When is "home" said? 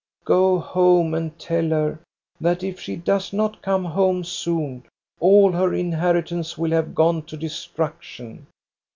0.57-1.13, 3.85-4.23